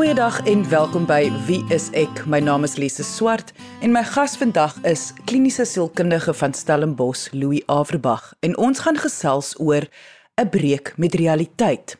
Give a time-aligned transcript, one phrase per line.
[0.00, 2.22] Goeiedag en welkom by Wie is ek?
[2.24, 3.50] My naam is Lise Swart
[3.84, 8.30] en my gas vandag is kliniese sielkundige van Stellenbosch, Louis Averbag.
[8.40, 9.84] En ons gaan gesels oor
[10.40, 11.98] 'n breek met realiteit.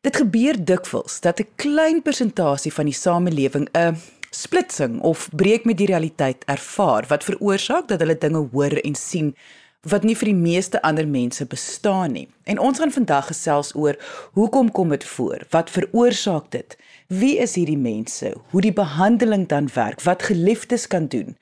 [0.00, 3.96] Dit gebeur dikwels dat 'n klein persentasie van die samelewing 'n
[4.30, 9.34] splitsing of breek met die realiteit ervaar wat veroorsaak dat hulle dinge hoor en sien
[9.82, 12.28] wat nie vir die meeste ander mense bestaan nie.
[12.44, 13.96] En ons gaan vandag gesels oor
[14.32, 15.46] hoekom kom dit voor?
[15.50, 16.76] Wat veroorsaak dit?
[17.08, 18.34] Wie is hierdie mense?
[18.50, 20.02] Hoe die behandeling dan werk?
[20.04, 21.40] Wat geliefdes kan doen?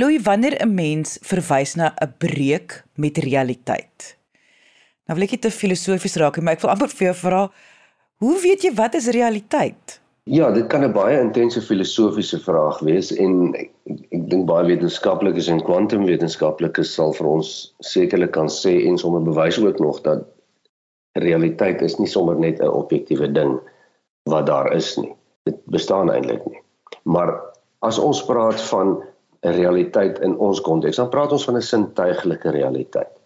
[0.00, 4.21] Louis, wanneer 'n mens verwys na 'n breek met realiteit.
[5.12, 7.40] Nou wil ek dit te filosofies raak, maar ek wil amper vir jou vra,
[8.24, 9.98] hoe weet jy wat is realiteit?
[10.24, 15.50] Ja, dit kan 'n baie intense filosofiese vraag wees en ek, ek dink baie wetenskaplikes
[15.52, 20.24] en kwantumwetenskaplikes sal vir ons sekerlik kan sê en sommer bewys ook nog dat
[21.20, 23.60] realiteit is nie sommer net 'n objektiewe ding
[24.24, 25.12] wat daar is nie.
[25.44, 26.62] Dit bestaan eintlik nie.
[27.04, 27.36] Maar
[27.82, 29.02] as ons praat van
[29.44, 30.96] 'n realiteit in ons konteks.
[30.96, 33.21] Dan praat ons van 'n sintuiglike realiteit.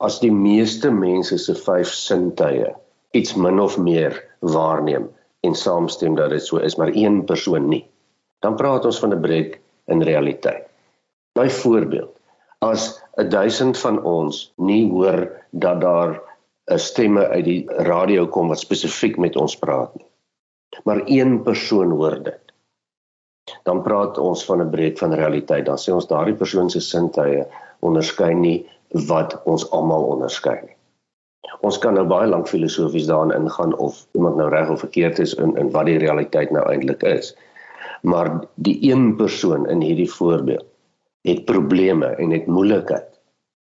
[0.00, 2.70] As die meeste mense se vyf sintuie
[3.16, 4.16] iets min of meer
[4.54, 5.08] waarneem
[5.44, 7.84] en saamstem dat dit so is, maar een persoon nie,
[8.44, 10.68] dan praat ons van 'n breek in realiteit.
[11.34, 12.12] Byvoorbeeld,
[12.60, 16.20] as 1000 van ons nie hoor dat daar
[16.70, 20.06] 'n stemme uit die radio kom wat spesifiek met ons praat nie,
[20.84, 22.50] maar een persoon hoor dit
[23.62, 25.66] dan praat ons van 'n breek van realiteit.
[25.66, 27.44] Dan sê ons daardie persoon se sintuie
[27.80, 30.76] onderskei nie wat ons almal onderskei nie.
[31.66, 35.34] Ons kan nou baie lank filosofies daarin ingaan of iemand nou reg of verkeerd is
[35.34, 37.34] in in wat die realiteit nou eintlik is.
[38.02, 40.66] Maar die een persoon in hierdie voorbeeld
[41.28, 43.08] het probleme en het moeilikheid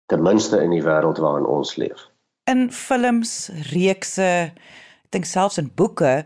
[0.06, 2.08] ten minste in die wêreld waarin ons leef.
[2.50, 6.24] In films, reekse, ek dink selfs in boeke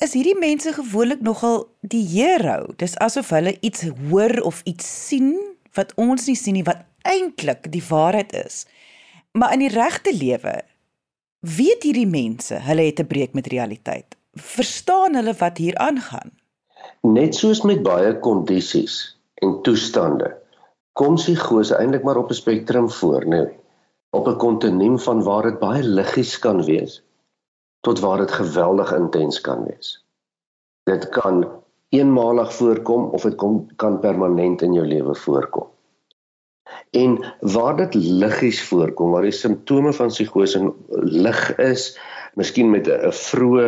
[0.00, 2.72] is hierdie mense gewoonlik nogal die hero.
[2.80, 5.34] Dis asof hulle iets hoor of iets sien
[5.76, 8.66] wat ons nie sien nie wat eintlik die waarheid is.
[9.32, 10.62] Maar in die regte lewe
[11.40, 14.16] weet hierdie mense, hulle het 'n breek met realiteit.
[14.34, 16.30] Verstaan hulle wat hier aangaan?
[17.02, 20.36] Net soos met baie kondisies en toestande
[20.92, 23.42] kom psigose eintlik maar op 'n spektrum voor, né?
[24.10, 27.02] Op 'n kontinuum van waar dit baie liggies kan wees
[27.80, 30.04] tot waar dit geweldig intens kan wees.
[30.84, 31.48] Dit kan
[31.88, 35.68] eenmalig voorkom of dit kom kan permanent in jou lewe voorkom.
[36.90, 40.72] En waar dit liggies voorkom, waar die simptome van psigose
[41.26, 41.98] lig is,
[42.34, 43.66] miskien met 'n vroeë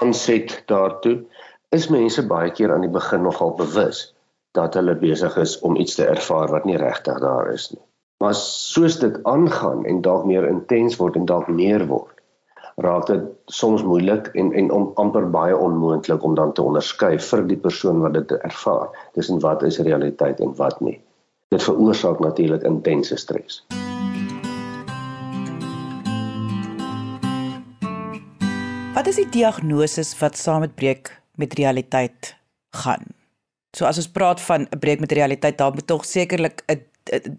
[0.00, 1.18] aanset daartoe,
[1.68, 4.14] is mense baie keer aan die begin nogal bewus
[4.56, 7.82] dat hulle besig is om iets te ervaar wat nie regtig daar is nie.
[8.24, 12.14] Maar soos dit aangaan en dalk meer intens word en dalk meer word,
[12.76, 17.44] raak dit soms moeilik en en om amper baie onmoontlik om dan te onderskei vir
[17.52, 20.98] die persoon wat dit ervaar tussen wat is realiteit en wat nie.
[21.48, 23.60] Dit veroorsaak natuurlik intense stres.
[28.94, 32.32] Wat is die diagnose wat saam met breek met realiteit
[32.74, 33.04] gaan?
[33.76, 36.82] So as ons praat van 'n breek met realiteit, dan moet tog sekerlik 'n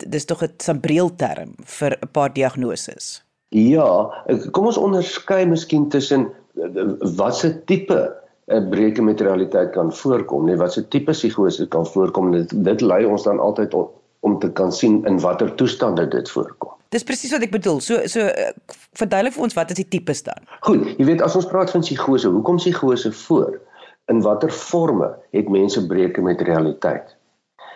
[0.07, 3.23] dis tog 'n sambreelterm vir 'n paar diagnoses.
[3.49, 6.83] Ja, kom ons onderskei miskien tussen eh,
[7.15, 12.31] watse tipe 'n breuke met realiteit kan voorkom, nee, watse tipe psigose kan voorkom.
[12.31, 16.29] Dit dit lei ons dan altyd om, om te kan sien in watter toestande dit
[16.29, 16.71] voorkom.
[16.89, 17.81] Dis presies wat ek bedoel.
[17.83, 18.51] So so uh,
[18.95, 20.47] verduidelik vir ons wat is die tipes dan?
[20.63, 23.59] Goed, jy weet as ons praat van psigose, hoekom psigose voor?
[24.07, 27.15] In watter forme het mense breuke met realiteit?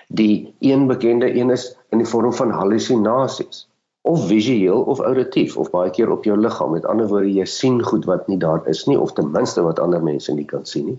[0.07, 3.65] Die een bekende een is in die vorm van hallusinasies
[4.01, 6.73] of visueel of auditief of baie keer op jou liggaam.
[6.73, 9.79] Met ander woorde, jy sien goed wat nie daar is nie of ten minste wat
[9.79, 10.97] ander mense nie kan sien nie.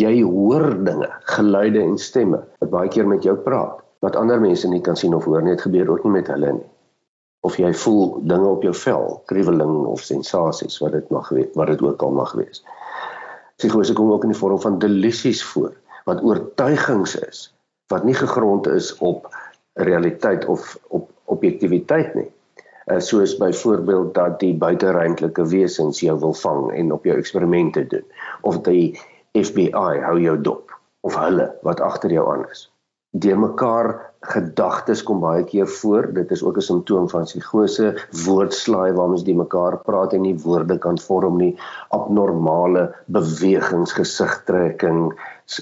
[0.00, 4.68] Jy hoor dinge, geluide en stemme wat baie keer met jou praat wat ander mense
[4.68, 5.54] nie kan sien of hoor nie.
[5.56, 6.68] Dit gebeur ook nie met hulle nie.
[7.46, 11.72] Of jy voel dinge op jou vel, kriweling of sensasies wat dit mag wees, wat
[11.72, 12.62] dit ook al mag wees.
[13.58, 15.72] Psigose kom ook in die vorm van delusies voor
[16.06, 17.48] wat oortuigings is
[17.92, 19.26] wat nie gegrond is op
[19.78, 22.30] realiteit of op objektiviteit nie
[22.98, 28.04] soos byvoorbeeld dat die buiteruimtelike wesens jou wil vang en op jou eksperimente doen
[28.40, 28.98] of die
[29.32, 32.72] FBI hou jou dop of hulle wat agter jou aan is
[33.12, 33.92] deur mekaar
[34.32, 36.08] gedagtes kom baie keer voor.
[36.14, 37.94] Dit is ook 'n simptoom van psigose,
[38.24, 41.56] woordslaai waarmee ons die mekaar praat en nie woorde kan vorm nie,
[41.90, 45.12] abnormale bewegings, gesigtrekking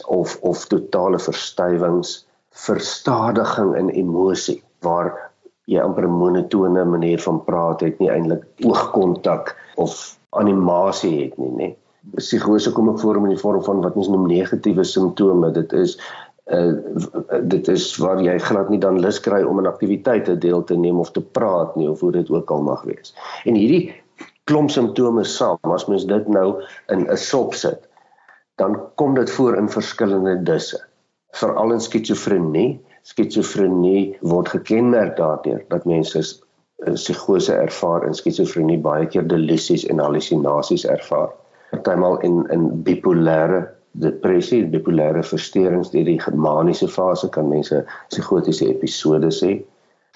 [0.07, 5.30] of of totale verstywings, verstadiging in emosie waar
[5.71, 11.53] jy amper 'n monotone manier van praat het, nie eintlik oogkontak of animasie het nie,
[11.61, 11.69] nê.
[12.17, 15.53] Psigose kom ook voor in die vorm van wat ons noem negatiewe simptome.
[15.53, 15.99] Dit is
[16.51, 16.73] uh
[17.43, 20.77] dit is waar jy glad nie dan lus kry om 'n aktiwiteit te deel te
[20.77, 23.15] neem of te praat nie of hoe dit ook al mag wees.
[23.45, 23.95] En hierdie
[24.45, 27.89] klomp simptome saam, as mens dit nou in 'n sop sit,
[28.57, 30.81] dan kom dit voor in verskillende disse.
[31.31, 32.81] Veral in skizofrenie.
[33.09, 40.03] Skizofrenie word gekenmerk daardeur dat mense eh, psigose ervaar in skizofrenie baie keer delusies en
[40.03, 41.31] halusinasies ervaar.
[41.71, 49.41] Partymal in in bipolêre depressie, bipolêre versteurings deur die maniese fase kan mense psigotiese episodes
[49.43, 49.59] hê.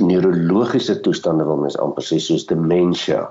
[0.03, 3.29] Neurologiese toestande wil mens amper sê soos dementia,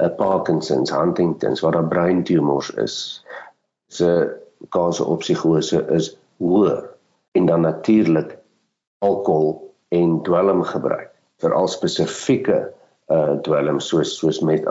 [0.00, 2.96] uh, Parkinson's, Huntington's waar daar breintumors is.
[3.88, 4.10] Se
[4.72, 6.84] kans op psigose is hoër
[7.36, 8.35] en dan natuurlik
[9.06, 9.52] alkohol
[9.94, 11.12] en dwelmgebruik
[11.42, 12.64] vir al spesifieke
[13.14, 14.64] uh dwelm soos soos met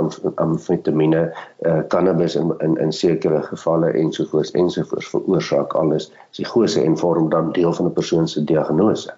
[0.43, 1.21] amfetamiene,
[1.69, 7.51] uh cannabis in in in sekere gevalle ensovoorts ensovoorts veroorsaak alles psigose en vorm dan
[7.51, 9.13] deel van 'n persoon se diagnose.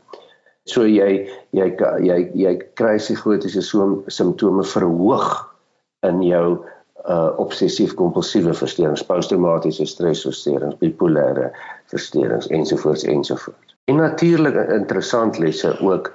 [0.66, 1.68] So jy jy
[2.04, 3.62] jy jy kry psigotiese
[4.08, 5.56] simptome verhoog
[6.04, 6.66] in jou
[7.10, 11.52] uh obsessief kompulsiewe versteurings, posttraumatiese stresversteurings, bipolêre
[11.90, 13.67] versteurings ensovoorts ensovoorts.
[13.88, 16.12] En natuurlik interessant lesse ook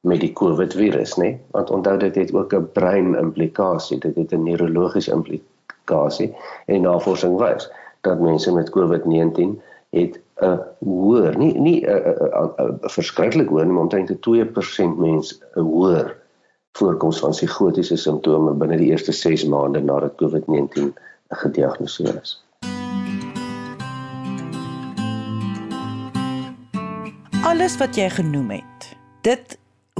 [0.00, 1.30] met die COVID virus, nê?
[1.50, 6.36] Want onthou dit het ook 'n brein implikasie, dit het 'n neurologiese implikasie
[6.66, 13.66] en navorsing wys dat mense met COVID-19 het 'n hoër, nie nie 'n verskriklik hoër,
[13.66, 16.16] maar omtrent 'n 2% mens 'n hoër
[16.72, 20.92] voorkoms van psigotiese simptome binne die eerste 6 maande nadat COVID-19
[21.28, 22.43] gediagnoseer is.
[27.54, 28.84] Alles wat jy genoem het,
[29.22, 29.52] dit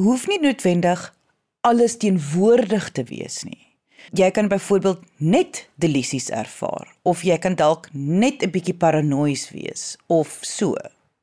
[0.03, 1.05] hoef nie noodwendig
[1.63, 3.61] alles teenwoordig te wees nie.
[4.19, 9.95] Jy kan byvoorbeeld net delusies ervaar of jy kan dalk net 'n bietjie paranoïes wees
[10.11, 10.75] of so.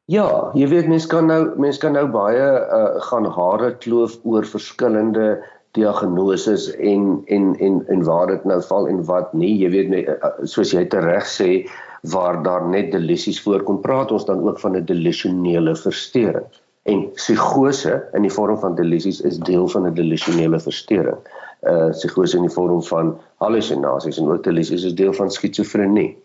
[0.07, 2.47] Ja, jy weet mense kan nou mense kan nou baie
[2.79, 5.43] uh, gaan hare kloof oor verskillende
[5.75, 9.57] diagnoses en en en en waar dit nou val en wat nie.
[9.65, 11.67] Jy weet nie, uh, soos jy tereg sê
[12.01, 16.45] waar daar net delusies voorkom, praat ons dan ook van 'n delusionele versteuring.
[16.83, 21.17] En psigose in die vorm van delusies is deel van 'n delusionele versteuring.
[21.61, 26.17] Uh psigose in die vorm van hallusinasies en ook delusies is deel van skizofrenie.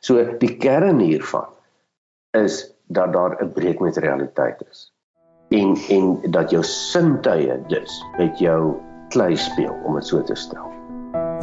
[0.00, 1.46] So die kern hiervan
[2.30, 4.92] is dat daar 'n breek met realiteit is.
[5.48, 8.74] En en dat jou sintuie dus met jou
[9.08, 10.75] klei speel om dit so te stel.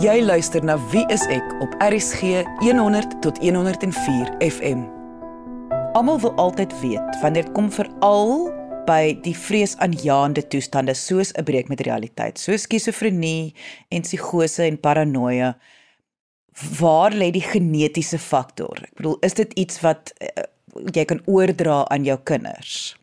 [0.01, 4.87] Jy luister na Wie is ek op RSG 100 tot 104 FM.
[5.93, 8.49] Almal wil altyd weet wanneer dit kom veral
[8.87, 13.53] by die vreesaanjaende toestande soos 'n breek met realiteit, soos skizofrenie
[13.93, 15.57] en psigose en paranoia.
[16.79, 18.81] Waar lê die genetiese faktor?
[18.81, 20.43] Ek bedoel, is dit iets wat uh,
[20.89, 22.97] jy kan oordra aan jou kinders?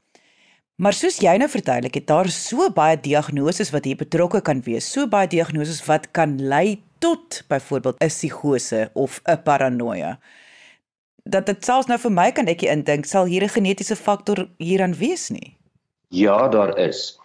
[0.80, 4.86] Maar soos jy nou verduidelik het, daar so baie diagnoses wat hier betrokke kan wees,
[4.88, 10.18] so baie diagnoses wat kan lei tot byvoorbeeld 'n psigose of 'n paranoia
[11.30, 14.94] dat dit selfs nou vir my kan ek indink sal hier 'n genetiese faktor hieraan
[14.94, 15.56] wees nie.
[16.08, 17.18] Ja, daar is,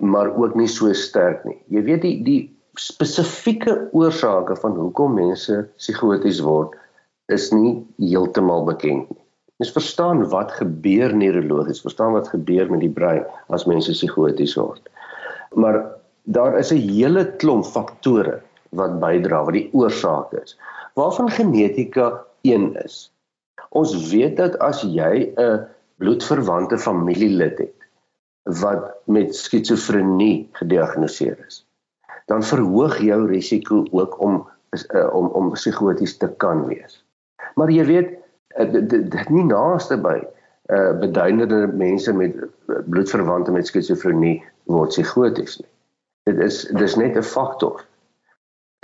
[0.00, 1.58] maar ook nie so sterk nie.
[1.68, 6.76] Jy weet die die spesifieke oorsake van hoekom mense psigoties word
[7.26, 9.17] is nie heeltemal bekend nie.
[9.58, 14.84] Mens verstaan wat gebeur neurologies, verstaan wat gebeur met die brein as mense psigoties word.
[15.58, 15.80] Maar
[16.30, 20.58] daar is 'n hele klomp faktore wat bydra wat die oorsaak is.
[20.94, 23.10] Waarvan genetika een is.
[23.70, 25.66] Ons weet dat as jy 'n
[25.98, 27.74] bloedverwante familielid het
[28.62, 31.66] wat met skizofrenie gediagnoseer is,
[32.26, 34.48] dan verhoog jou risiko ook om
[34.94, 37.04] uh, om om psigoties te kan wees.
[37.54, 38.10] Maar jy weet
[38.56, 40.18] uh, dit nie naaste by
[40.68, 42.34] uh beduidende mense met
[42.92, 45.70] bloedverwante met skizofrenie word psigoties nie.
[46.28, 47.84] Dit is dis net 'n faktor.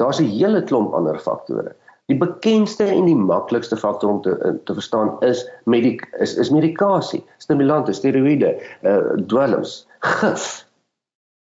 [0.00, 1.74] Daar's 'n hele klomp ander faktore.
[2.06, 6.50] Die bekendste en die maklikste faktor om te eh, te verstaan is medik is is
[6.50, 10.66] medikasie, stimulante, steroïde, uh dwelms, gif.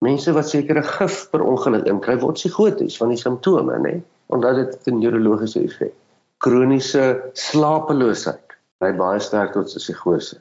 [0.05, 4.03] Mense wat sekere gif per ongeluk inkry word psigoties van die simptome, nê?
[4.27, 5.95] Omdat dit 'n neurologiese effek.
[6.47, 10.37] Kroniese slapeloosheid lei baie sterk tot psigose.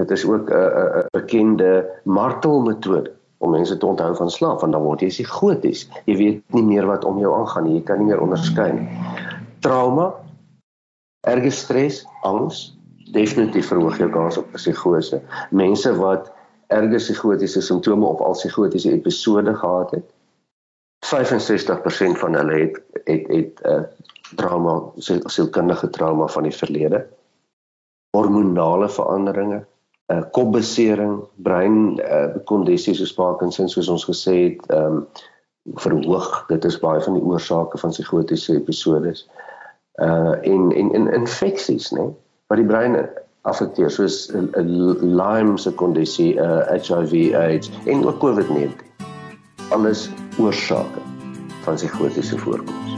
[0.00, 4.82] Dit is ook 'n 'n bekende martelmetode om mense te onthou van slaap want dan
[4.82, 5.88] word jy psigoties.
[6.06, 7.74] Jy weet nie meer wat om jou aangaan nie.
[7.74, 8.88] Jy kan nie meer onderskei nie.
[9.60, 10.14] Trauma,
[11.20, 12.78] erge stres, angs,
[13.12, 15.22] definitief verhoog jou kans op psigose.
[15.50, 16.32] Mense wat
[16.66, 20.13] erge psigotiese simptome of al psigotiese episode gehad het,
[21.04, 23.82] 65% van hulle het het het 'n uh, eh,
[24.36, 24.82] trauma,
[25.26, 27.06] sielkundige trauma van die verlede.
[28.10, 29.64] Hormonale veranderinge,
[30.06, 35.06] 'n uh, kopbesering, brein uh, kondisies soos Parkinson soos ons gesê het, ehm um,
[35.74, 36.44] verhoog.
[36.46, 39.28] Dit is baie van die oorsake van psigotiese episodes.
[39.94, 42.10] Uh en en en infeksies, né?
[42.46, 43.08] Wat die brein
[43.42, 44.50] affekteer soos 'n
[45.16, 48.84] Lyme se kondisie, uh HIV, AIDS en ook COVID-19.
[49.70, 51.00] Alles oorsake
[51.62, 52.92] van psigotiese voorkoms.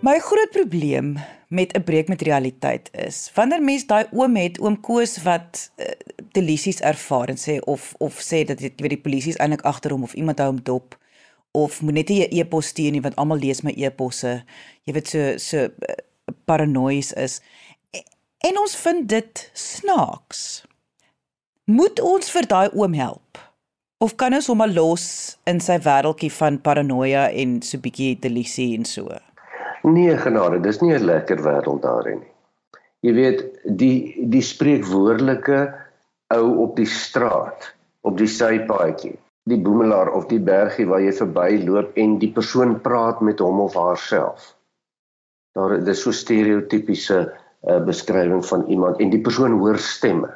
[0.00, 1.16] My groot probleem
[1.48, 5.86] met 'n breek met realiteit is wanneer mens daai oom het oom Koos wat uh,
[6.32, 9.90] delisies ervaar en sê of of sê dat jy weet die polisie is eintlik agter
[9.90, 10.98] hom of iemand hou hom dop
[11.50, 14.44] of moet net 'n e-pos stuur nie want almal lees my e-posse.
[14.82, 15.94] Jy weet so so uh,
[16.44, 17.40] paranoïes is.
[18.38, 20.64] En ons vind dit snaaks.
[21.64, 23.43] Moet ons vir daai oom help
[24.04, 25.04] Of kan ons hom maar los
[25.48, 29.14] in sy wêreltjie van paranoia en so bietjie delisie en so?
[29.86, 32.32] Nee, genade, dis nie 'n lekker wêreld daarin nie.
[33.06, 33.40] Jy weet,
[33.80, 35.60] die die spreekwoordelike
[36.36, 37.70] ou op die straat,
[38.02, 39.16] op die sypaadjie,
[39.48, 43.74] die boemelaar of die bergie waar jy verbyloop en die persoon praat met hom of
[43.74, 44.52] haarself.
[45.56, 50.32] Daar dis so stereotypiese uh, beskrywing van iemand en die persoon hoor stemme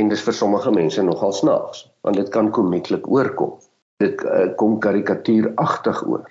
[0.00, 3.58] en dis vir sommige mense nogal snaaks want dit kan komieklik oorkom.
[4.02, 6.30] Dit uh, kom karikatuuragtig oor.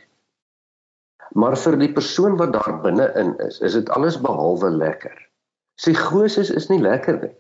[1.32, 5.16] Maar vir die persoon wat daar binne-in is is dit alles behalwe lekker.
[5.80, 7.36] Psigoses is nie lekker nie.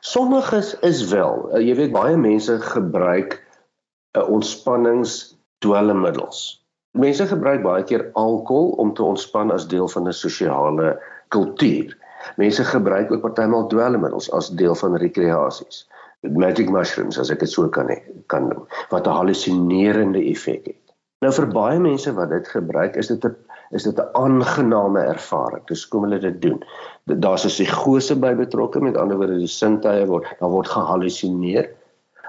[0.00, 6.62] Sommiges is wel uh, jy weet baie mense gebruik 'n uh, ontspannings dwelmmiddels
[6.92, 11.96] mense gebruik baie keer alkohol om te ontspan as deel van 'n sosiale kultuur.
[12.36, 15.88] Mense gebruik ook partymal dwelmmiddels as deel van rekreasies.
[16.22, 17.98] Magic mushrooms as ek dit so kan hê,
[18.28, 20.94] kan noem, wat 'n halusinerende effek het.
[21.22, 23.34] Nou vir baie mense wat dit gebruik, is dit 'n
[23.72, 25.64] is dit 'n aangename ervaring.
[25.66, 26.62] Dis kom hulle dit doen.
[27.06, 31.70] Daar's 'n psigose by betrokke, met ander woorde die sintuie word daar word gehalusineer,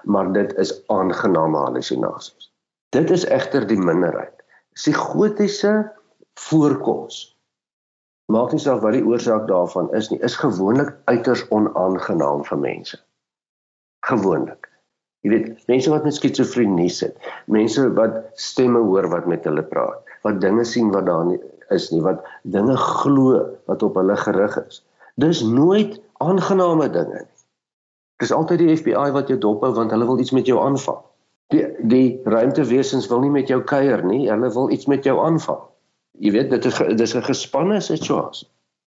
[0.03, 2.51] maar dit is aangename halusinasies.
[2.89, 4.43] Dit is egter die minderheid.
[4.73, 5.91] Psigotiese
[6.33, 7.37] voorkoms
[8.25, 12.97] maak nie saak wat die oorsaak daarvan is nie, is gewoonlik uiters onaangenaam vir mense.
[14.07, 14.69] Gewoonlik.
[15.23, 17.15] Jy weet, mense wat met skizofrenie sit,
[17.47, 21.39] mense wat stemme hoor wat met hulle praat, wat dinge sien wat daar nie
[21.71, 23.39] is nie, wat dinge glo
[23.71, 24.81] wat op hulle gerig is.
[25.23, 25.95] Dis nooit
[26.25, 27.39] aangename dinge nie.
[28.21, 30.99] Dis altyd die FBI wat jou dophou want hulle wil iets met jou aanvang.
[31.55, 35.63] Die die ruimtewesens wil nie met jou kuier nie, hulle wil iets met jou aanvang.
[36.23, 38.47] Jy weet dit is dis 'n gespanne situasie.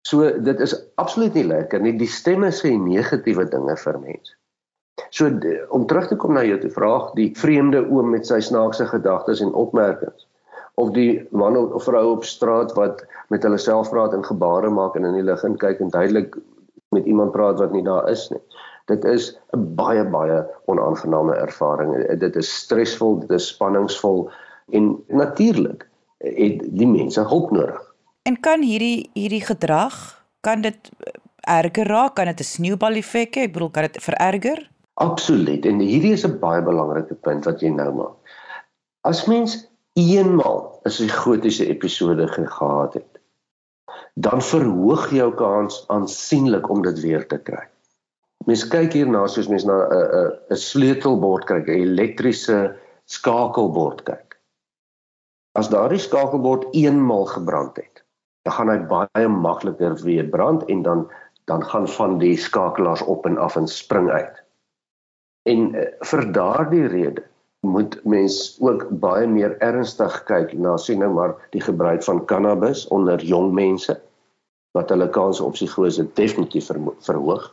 [0.09, 1.97] So dit is absoluut nie lekker nie.
[1.99, 4.40] Die stemme sê negatiewe dinge vir mense.
[5.11, 5.31] So
[5.69, 9.41] om terug te kom na jou te vraag, die vreemde oom met sy snaakse gedagtes
[9.41, 10.27] en opmerkings
[10.81, 14.97] of die man of vrou op straat wat met hulle self praat en gebare maak
[14.97, 16.37] en in die lig kyk en duidelik
[16.95, 18.41] met iemand praat wat nie daar is nie.
[18.91, 21.93] Dit is 'n baie baie onaangename ervaring.
[22.19, 24.31] Dit is stresvol, dit is spanningsvol
[24.73, 25.87] en natuurlik
[26.19, 27.81] het die mense hulp nodig.
[28.23, 30.91] En kan hierdie hierdie gedrag kan dit
[31.41, 32.15] erger raak?
[32.15, 33.43] Kan dit 'n sneeubal effek hê?
[33.43, 34.71] Ek bedoel, kan dit vererger?
[35.01, 35.65] Absoluut.
[35.65, 38.17] En hierdie is 'n baie belangrike punt wat jy nou maak.
[39.09, 39.55] As mens
[39.97, 43.21] eenmal 'n psigotiese episode gehad het,
[44.15, 47.65] dan verhoog jou kans aansienlik om dit weer te kry.
[48.47, 54.37] Mens kyk hierna soos mens na 'n 'n 'n sleutelbord kyk, 'n elektriese skakelbord kyk.
[55.53, 58.05] As daardie skakelbord eenmal gebrand het,
[58.45, 61.09] dan gaan hy baie makliker weer brand en dan
[61.45, 64.45] dan gaan van die skakelaars op en af en spring uit.
[65.49, 67.23] En uh, vir daardie rede
[67.61, 72.87] moet mens ook baie meer ernstig kyk na sien nou maar die gebruik van cannabis
[72.89, 73.97] onder jong mense
[74.77, 76.71] wat hulle kans op psigose definitief
[77.05, 77.51] verhoog.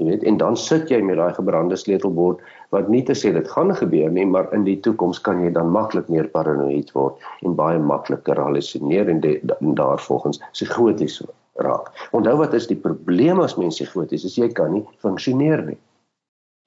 [0.00, 2.40] Jy weet, en dan sit jy met daai gebrande sleutelbord
[2.74, 5.70] wat nie te sê dit gaan gebeur nie, maar in die toekoms kan jy dan
[5.70, 11.20] maklik meer paranoïed word en baie makliker halusineer en, en daarvolgens psigoties
[11.60, 11.92] raak.
[12.16, 15.78] Onthou wat is die probleem as mens psigoties is jy kan nie funksioneer nie.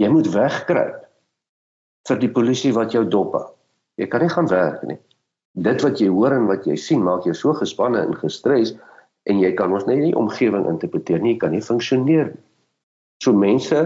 [0.01, 1.03] Jy moet wegkruip
[2.09, 3.45] vir die polisie wat jou dop hou.
[3.99, 4.99] Jy kan nie gaan werk nie.
[5.55, 8.73] Dit wat jy hoor en wat jy sien maak jou so gespanne en gestres
[9.25, 12.43] en jy kan ons net nie omgewing interpreteer nie, jy kan nie funksioneer nie.
[13.23, 13.85] So mense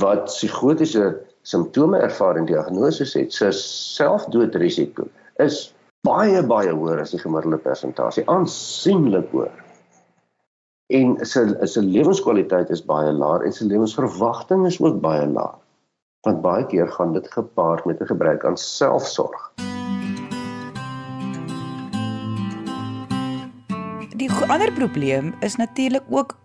[0.00, 1.14] wat psigotiese
[1.48, 5.08] simptome ervaar en diagnose het, se selfdoodrisiko
[5.42, 5.72] is
[6.04, 9.63] baie baie hoër as die gemiddelde persentasie, aansienlik hoër.
[10.92, 15.56] En sy sy lewenskwaliteit is baie laag en sy lewensverwagting is ook baie laag.
[16.28, 19.54] Want baie keer gaan dit gepaard met 'n gebrek aan selfsorg.
[24.16, 26.36] Die ander probleem is natuurlik ook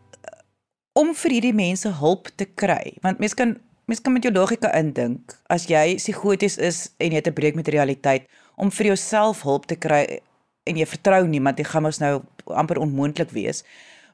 [0.93, 4.72] om vir hierdie mense hulp te kry want mense kan mense kan met jou logika
[4.79, 9.43] indink as jy psigoties is en jy het 'n breek met realiteit om vir jouself
[9.43, 10.22] hulp te kry
[10.63, 13.63] en jy vertrou niemand dit gaan mos nou amper onmoontlik wees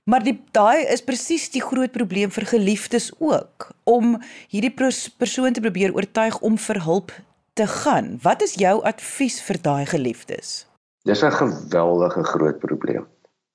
[0.10, 4.16] maar die daai is presies die groot probleem vir geliefdes ook om
[4.54, 7.12] hierdie persoon te probeer oortuig om vir hulp
[7.54, 8.16] te gaan.
[8.22, 10.66] Wat is jou advies vir daai geliefdes?
[11.06, 13.06] Dis 'n geweldige groot probleem.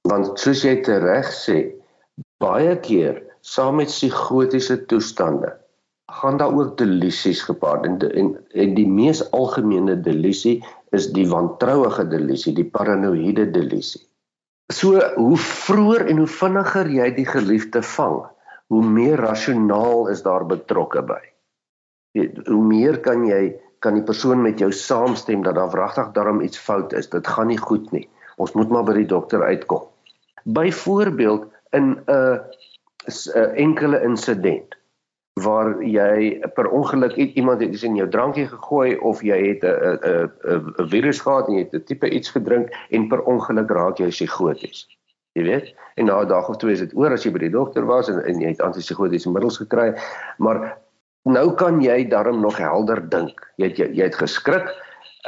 [0.08, 1.72] Want soos jy tereg sê
[2.38, 5.56] baie keer saam met psigotiese toestande
[6.10, 7.84] gaan daar ook delusies gepaard.
[7.84, 14.02] En, en en die mees algemene delusie is die wantrouige delusie, die paranoïde delusie.
[14.70, 18.20] So hoe vroeër en hoe vinniger jy die geliefde vang,
[18.70, 21.20] hoe meer rasionaal is daar betrokke by.
[22.46, 26.58] Hoe meer kan jy kan die persoon met jou saamstem dat daar wragtig daarom iets
[26.60, 27.08] fout is.
[27.10, 28.06] Dit gaan nie goed nie.
[28.36, 29.88] Ons moet maar by die dokter uitkom.
[30.44, 32.40] Byvoorbeeld in 'n
[33.08, 34.76] 'n enkele insident
[35.38, 40.30] waar jy per ongeluk iemand het iets in jou drankie gegooi of jy het 'n
[40.82, 44.08] 'n virus gehad en jy het 'n tipe iets gedrink en per ongeluk raak jy
[44.08, 44.86] psigoties.
[45.32, 45.74] Jy weet?
[45.94, 48.08] En na 'n dag of twee is dit oor as jy by die dokter was
[48.08, 49.94] en en jy het antipsigotiese middels gekry,
[50.38, 50.78] maar
[51.24, 53.52] nou kan jy darm nog helder dink.
[53.56, 54.68] Jy het jy, jy het geskrik.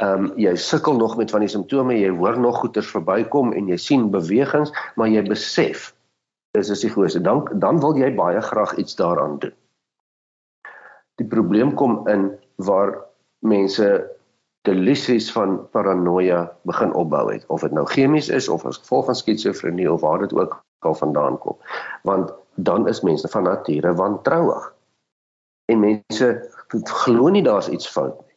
[0.01, 3.67] Ehm um, jy sukkel nog met van die simptome, jy hoor nog goeters verbykom en
[3.67, 5.93] jy sien bewegings, maar jy besef
[6.51, 7.21] dis is psigose.
[7.21, 9.53] Dan dan wil jy baie graag iets daaraan doen.
[11.21, 12.97] Die probleem kom in waar
[13.45, 13.87] mense
[14.63, 19.15] delusies van paranoia begin opbou het of dit nou chemies is of as gevolg van
[19.15, 21.57] skizofrenie of waar dit ook al vandaan kom.
[22.03, 24.73] Want dan is mense van nature wantrouig.
[25.65, 26.29] En mense
[26.83, 28.35] glo nie daar's iets fout nie.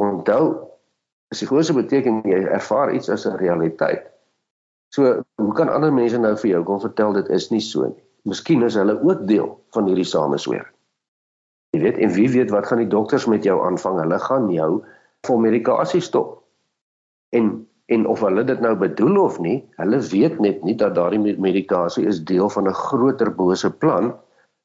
[0.00, 0.68] Onthou,
[1.32, 4.06] psigose beteken jy ervaar iets as 'n realiteit.
[4.94, 8.02] So, hoe kan ander mense nou vir jou kom vertel dit is nie so nie?
[8.22, 10.72] Miskien is hulle ook deel van hierdie samesweer.
[11.70, 14.00] Jy weet, en wie weet wat gaan die dokters met jou aanvang?
[14.02, 14.70] Hulle gaan jou
[15.26, 16.40] vir medikasie stop.
[17.30, 21.34] En en of hulle dit nou bedoel of nie, hulle weet net nie dat daardie
[21.42, 24.12] medikasie is deel van 'n groter bose plan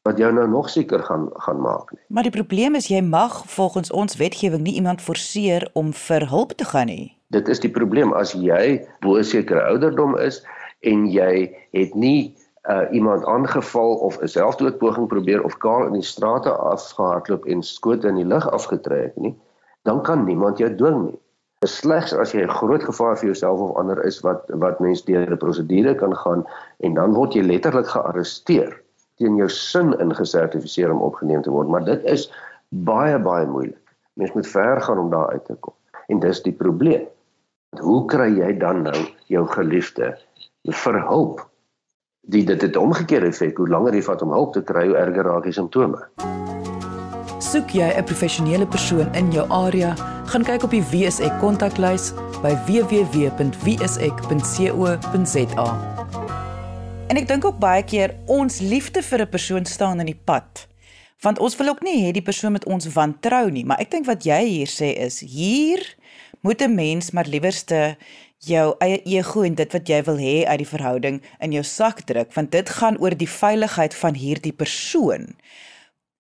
[0.06, 2.02] wat jou nou nog seker gaan gaan maak nie.
[2.08, 6.52] Maar die probleem is jy mag volgens ons wetgewing nie iemand forceer om vir hulp
[6.52, 7.18] te gaan nie.
[7.34, 10.46] Dit is die probleem as jy bo 'n sekere ouderdom is
[10.80, 12.36] en jy het nie
[12.70, 18.08] uh, iemand aangeval of 'n selfdoodpoging probeer of kaal in die strate afgehardloop en skote
[18.08, 19.36] in die lug afgetrek nie,
[19.82, 21.20] dan kan niemand jou dwing nie.
[21.66, 25.32] Slegs as jy 'n groot gevaar vir jouself of ander is wat wat mens deur
[25.32, 26.46] 'n prosedure kan gaan
[26.80, 28.82] en dan word jy letterlik gearresteer
[29.16, 32.32] teen jou sin ingesertifiseer om opgeneem te word, maar dit is
[32.70, 33.82] baie baie moeilik.
[34.14, 35.74] Mens moet ver gaan om daar uit te kom.
[36.08, 37.08] En dis die probleem.
[37.80, 38.96] Hoe kry jy dan nou
[39.28, 40.18] jou geliefde
[40.64, 41.44] vir hulp?
[42.26, 45.28] Die dit het omgekeer effek, hoe langer jy vat om hulp te kry, hoe erger
[45.30, 46.00] raak die simptome.
[47.38, 52.58] Soek jy 'n professionele persoon in jou area, gaan kyk op die WSE kontaklys by
[52.66, 53.56] www.wse.co.za.
[57.08, 60.68] En ek dink ook baie keer ons liefde vir 'n persoon staan in die pad.
[61.22, 64.06] Want ons wil ook nie hê die persoon met ons wantrou nie, maar ek dink
[64.06, 65.96] wat jy hier sê is hier
[66.42, 67.98] moet 'n mens maar liewerste
[68.48, 72.04] jou eie ego en dit wat jy wil hê uit die verhouding in jou sak
[72.10, 75.34] druk want dit gaan oor die veiligheid van hierdie persoon.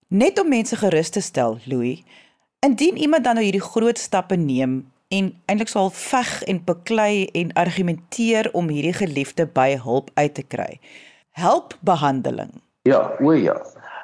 [0.07, 2.03] Net om mense gerus te stel, Louis,
[2.65, 4.83] indien iemand dan nou hierdie groot stappe neem
[5.13, 10.43] en eintlik sal veg en beklei en argumenteer om hierdie geliefde by hulp uit te
[10.43, 10.79] kry.
[11.37, 12.53] Help behandeling.
[12.85, 13.57] Ja, o ja.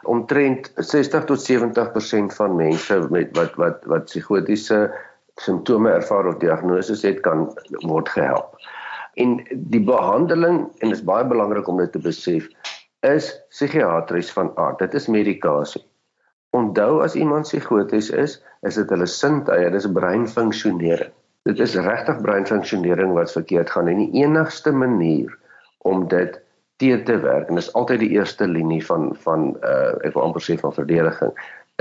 [0.03, 4.89] Omtrent 60 tot 70% van mense met wat wat wat psigotiese
[5.41, 7.47] simptome ervaar of diagnose het kan
[7.87, 8.57] word gehelp.
[9.19, 12.47] En die behandeling en dit is baie belangrik om dit te besef
[13.07, 14.79] is psigiatries van aard.
[14.79, 15.83] Dit is medikasie.
[16.55, 21.11] Onthou as iemand psigoties is, is dit hulle sintuie, dis breinfunksionering.
[21.49, 25.33] Dit is regtig breinfunksionering wat verkeerd gaan en die enigste manier
[25.89, 26.37] om dit
[26.81, 30.43] te te werk en dis altyd die eerste linie van van uh ek wil amper
[30.45, 31.33] sê van verdediging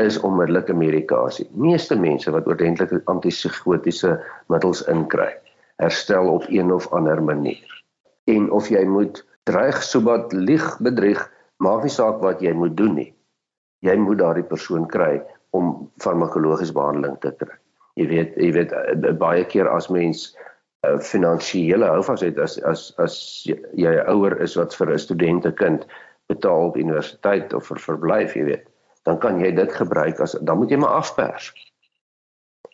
[0.07, 1.49] is onmiddellike medikasie.
[1.53, 5.33] Meeste mense wat oordentlike antipsigotiese middels inkry,
[5.77, 7.81] herstel op een of ander manier.
[8.25, 11.23] en of jy moet dreig sobat lieg bedrieg
[11.65, 13.11] maak nie saak wat jy moet doen nie
[13.87, 15.21] jy moet daardie persoon kry
[15.57, 17.57] om farmakologiese behandeling te kry
[18.01, 20.29] jy weet jy weet eh, baie keer as mens
[20.87, 25.53] uh, finansiële houvas het as as as jy 'n ouer is wat vir 'n studente
[25.63, 25.87] kind
[26.31, 28.67] betaal op universiteit of vir verblyf, jy weet,
[29.11, 31.51] dan kan jy dit gebruik as dan moet jy maar afpers.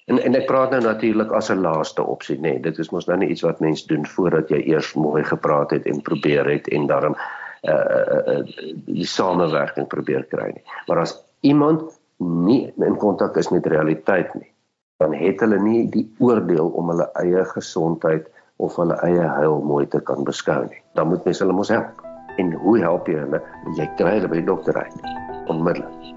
[0.06, 2.42] En en ek praat nou natuurlik as 'n laaste opsie, nê.
[2.42, 5.70] Nee, dit is mos nou nie iets wat mens doen voordat jy eers mooi gepraat
[5.70, 7.16] het en probeer het en daarom
[7.62, 8.42] uh uh, uh
[8.86, 10.64] die samewerking probeer kry nie.
[10.86, 14.52] Maar as iemand nie in kontak is met realiteit nie,
[14.96, 19.86] dan het hulle nie die oordeel om hulle eie gesondheid of hulle eie heil mooi
[19.86, 20.82] te kan beskou nie.
[20.94, 22.04] Dan moet mens hulle mos help.
[22.36, 23.42] En hoe help jy hulle?
[23.76, 25.00] Jy kry hulle by die dokter uit.
[25.46, 26.15] Onmiddellik.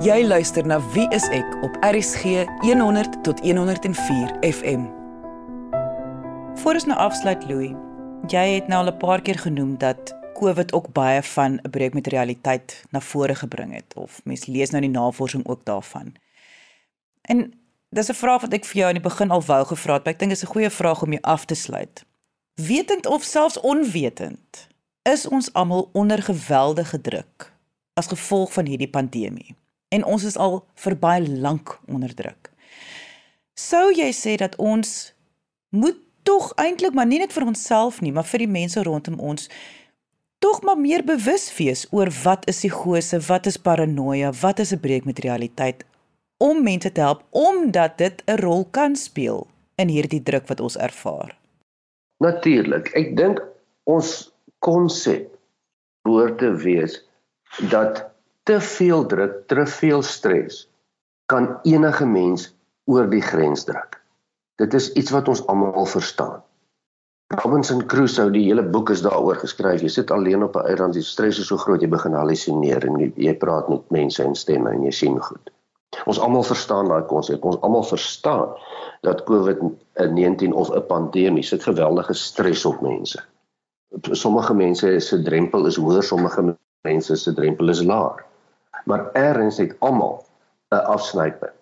[0.00, 4.86] Jy luister na Wie is ek op RSG 100 tot 104 FM.
[6.62, 7.74] Voor ons nou afsluit Louis.
[8.32, 11.94] Jy het nou al 'n paar keer genoem dat COVID ook baie van 'n breek
[11.94, 16.14] met realiteit na vore gebring het of mens lees nou die navorsing ook daarvan.
[17.22, 17.52] En
[17.92, 20.12] Dis 'n vraag wat ek vir jou aan die begin al wou gevra het, maar
[20.12, 22.04] ek dink is 'n goeie vraag om jou af te sluit.
[22.54, 24.68] Wetend of selfs onwetend,
[25.02, 27.52] is ons almal onder geweldige druk
[27.94, 29.56] as gevolg van hierdie pandemie.
[29.90, 32.50] En ons is al vir baie lank onder druk.
[33.58, 35.12] Sou jy sê dat ons
[35.74, 39.48] moet tog eintlik maar nie net vir onsself nie, maar vir die mense rondom ons
[40.40, 44.80] tog maar meer bewus wees oor wat is psigose, wat is paranoia, wat is 'n
[44.80, 45.84] breek met realiteit
[46.38, 50.76] om mense te help omdat dit 'n rol kan speel in hierdie druk wat ons
[50.76, 51.36] ervaar.
[52.16, 52.88] Natuurlik.
[52.94, 53.42] Ek dink
[53.84, 55.38] ons konsep
[56.02, 57.04] behoort te wees
[57.70, 58.09] dat
[58.50, 60.64] te veel druk, te veel stres
[61.30, 62.48] kan enige mens
[62.90, 64.00] oor die grens druk.
[64.58, 66.40] Dit is iets wat ons almal verstaan.
[67.38, 69.84] Robinson Crusoe, die hele boek is daaroor geskryf.
[69.86, 72.98] Jy sit alleen op 'n eiland, die stres is so groot jy begin halusineer en
[72.98, 75.50] jy, jy praat met mense en stemme en jy sien goed.
[76.06, 77.44] Ons almal verstaan daai konsep.
[77.44, 78.48] Ons almal verstaan
[79.02, 83.22] dat COVID-19 of 'n pandemie sit geweldige stres op mense.
[84.12, 88.29] Sommige mense se drempel is hoër, sommige mense se drempel is laer.
[88.84, 90.24] Maar ergens het almal
[90.68, 91.60] 'n afsnypunt.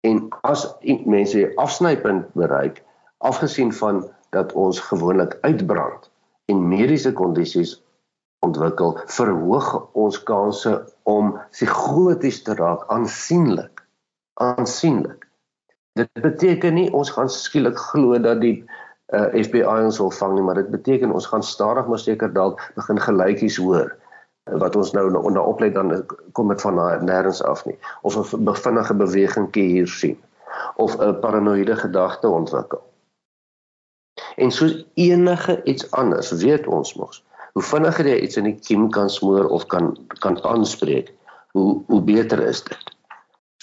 [0.00, 2.82] En as mense 'n afsnypunt bereik,
[3.18, 6.10] afgesien van dat ons gewoonlik uitbrand
[6.44, 7.82] en mediese kondisies
[8.38, 13.84] ontwikkel, verhoog ons kanse om psigoties te raak aansienlik.
[14.34, 15.28] Aansienlik.
[15.92, 18.64] Dit beteken nie ons gaan skielik glo dat die
[19.10, 22.32] uh, eh, FBI ons sal vang nie, maar dit beteken ons gaan stadig maar seker
[22.32, 23.99] dalk begin gelykies hoor
[24.58, 28.94] wat ons nou onder oplet dan kom dit van nêrens af nie of 'n vinnige
[28.94, 30.18] bewegingkie hier sien
[30.76, 32.82] of 'n paranoïde gedagte ontwikkel.
[34.36, 38.88] En soos enige iets anders weet ons mos hoe vinniger jy iets in die kiem
[38.94, 39.92] kan smoor of kan
[40.24, 41.12] kan aanspreek,
[41.56, 42.94] hoe hoe beter is dit.